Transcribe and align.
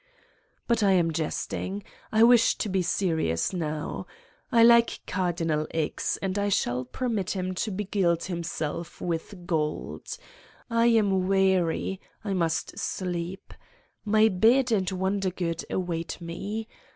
But 0.67 0.81
I 0.81 0.93
am 0.93 1.13
jesting. 1.13 1.83
I 2.11 2.23
wish 2.23 2.55
to 2.55 2.69
be 2.69 2.81
serious 2.81 3.53
now. 3.53 4.07
I 4.51 4.63
like 4.63 5.01
Cardinal 5.05 5.67
X. 5.69 6.17
and 6.23 6.39
I 6.39 6.49
shall 6.49 6.85
permit 6.85 7.29
him 7.35 7.53
to 7.61 7.69
be 7.69 7.83
gild 7.83 8.23
himself 8.23 8.99
with 8.99 9.35
my 9.37 9.43
gold. 9.45 10.17
I 10.71 10.87
am 10.87 11.27
weary. 11.27 12.01
I 12.23 12.33
must 12.33 12.79
sleep. 12.79 13.53
My 14.03 14.27
bed 14.27 14.71
and 14.71 14.89
Wondergood 14.89 15.65
await 15.69 16.19
me. 16.19 16.67